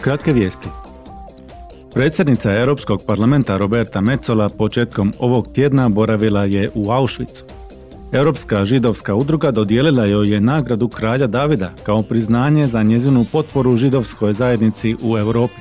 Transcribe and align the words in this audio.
Kratke 0.00 0.32
vijesti. 0.32 0.68
Predsjednica 1.94 2.54
Europskog 2.54 3.02
parlamenta 3.06 3.56
Roberta 3.56 4.00
Metzola 4.00 4.48
početkom 4.48 5.12
ovog 5.18 5.48
tjedna 5.52 5.88
boravila 5.88 6.44
je 6.44 6.70
u 6.74 6.90
Auschwitzu. 6.90 7.44
Europska 8.12 8.64
židovska 8.64 9.14
udruga 9.14 9.50
dodijelila 9.50 10.04
joj 10.04 10.32
je 10.32 10.40
nagradu 10.40 10.88
kralja 10.88 11.26
Davida 11.26 11.72
kao 11.82 12.02
priznanje 12.02 12.66
za 12.66 12.82
njezinu 12.82 13.24
potporu 13.32 13.76
židovskoj 13.76 14.32
zajednici 14.32 14.96
u 15.02 15.18
Europi. 15.18 15.60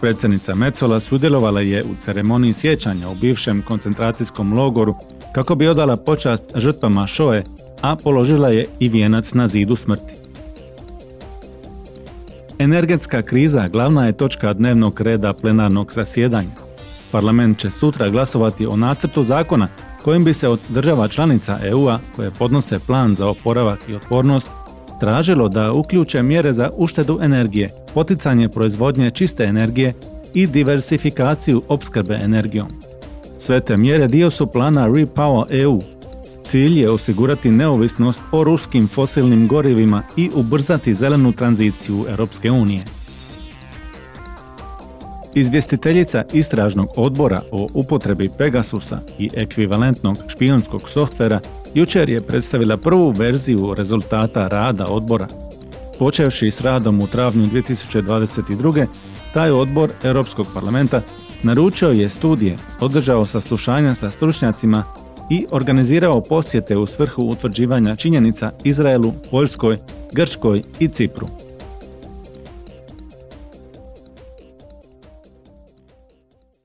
Predsjednica 0.00 0.54
Metzola 0.54 1.00
sudjelovala 1.00 1.60
je 1.60 1.84
u 1.84 1.94
ceremoniji 2.00 2.52
sjećanja 2.52 3.08
u 3.08 3.14
bivšem 3.14 3.62
koncentracijskom 3.62 4.52
logoru 4.52 4.94
kako 5.34 5.54
bi 5.54 5.68
odala 5.68 5.96
počast 5.96 6.44
žrtvama 6.56 7.06
Šoje, 7.06 7.44
a 7.80 7.96
položila 7.96 8.48
je 8.48 8.66
i 8.80 8.88
vijenac 8.88 9.34
na 9.34 9.46
zidu 9.46 9.76
smrti. 9.76 10.14
Energetska 12.62 13.22
kriza 13.22 13.68
glavna 13.68 14.06
je 14.06 14.12
točka 14.12 14.52
dnevnog 14.52 15.00
reda 15.00 15.32
plenarnog 15.32 15.92
zasjedanja. 15.92 16.50
Parlament 17.12 17.58
će 17.58 17.70
sutra 17.70 18.08
glasovati 18.08 18.66
o 18.66 18.76
nacrtu 18.76 19.22
zakona 19.22 19.68
kojim 20.04 20.24
bi 20.24 20.34
se 20.34 20.48
od 20.48 20.60
država 20.68 21.08
članica 21.08 21.58
EU-a 21.62 21.98
koje 22.16 22.30
podnose 22.30 22.78
plan 22.78 23.14
za 23.14 23.28
oporavak 23.28 23.78
i 23.88 23.94
otpornost 23.94 24.48
tražilo 25.00 25.48
da 25.48 25.72
uključe 25.72 26.22
mjere 26.22 26.52
za 26.52 26.70
uštedu 26.76 27.18
energije, 27.22 27.70
poticanje 27.94 28.48
proizvodnje 28.48 29.10
čiste 29.10 29.44
energije 29.44 29.92
i 30.34 30.46
diversifikaciju 30.46 31.62
opskrbe 31.68 32.14
energijom. 32.14 32.68
Sve 33.38 33.60
te 33.60 33.76
mjere 33.76 34.08
dio 34.08 34.30
su 34.30 34.46
plana 34.46 34.88
Repower 34.88 35.62
EU. 35.62 35.80
Cilj 36.52 36.80
je 36.80 36.90
osigurati 36.90 37.50
neovisnost 37.50 38.20
o 38.32 38.44
ruskim 38.44 38.88
fosilnim 38.88 39.48
gorivima 39.48 40.02
i 40.16 40.30
ubrzati 40.34 40.94
zelenu 40.94 41.32
tranziciju 41.32 42.04
Europske 42.08 42.50
unije. 42.50 42.84
Izvjestiteljica 45.34 46.24
istražnog 46.32 46.88
odbora 46.96 47.42
o 47.50 47.68
upotrebi 47.74 48.30
Pegasusa 48.38 48.98
i 49.18 49.30
ekvivalentnog 49.34 50.16
špijunskog 50.28 50.88
softvera 50.88 51.40
jučer 51.74 52.08
je 52.08 52.26
predstavila 52.26 52.76
prvu 52.76 53.10
verziju 53.10 53.74
rezultata 53.74 54.48
rada 54.48 54.86
odbora. 54.86 55.26
Počevši 55.98 56.50
s 56.50 56.60
radom 56.60 57.00
u 57.00 57.06
travnju 57.06 57.46
2022. 57.46 58.86
taj 59.34 59.50
odbor 59.50 59.90
Europskog 60.02 60.46
parlamenta 60.54 61.02
naručio 61.42 61.88
je 61.88 62.08
studije, 62.08 62.56
održao 62.80 63.26
saslušanja 63.26 63.94
sa 63.94 64.10
stručnjacima 64.10 64.84
i 65.32 65.46
organizirao 65.50 66.20
posjete 66.20 66.76
u 66.76 66.86
svrhu 66.86 67.22
utvrđivanja 67.22 67.96
činjenica 67.96 68.50
Izraelu, 68.64 69.12
Poljskoj, 69.30 69.78
Grčkoj 70.12 70.62
i 70.78 70.88
Cipru. 70.88 71.26